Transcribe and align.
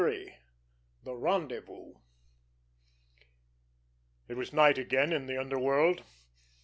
XXIII—THE 0.03 1.13
RENDEZVOUS 1.13 1.97
It 4.29 4.33
was 4.35 4.51
night 4.51 4.79
again 4.79 5.13
in 5.13 5.27
the 5.27 5.39
underworld. 5.39 6.01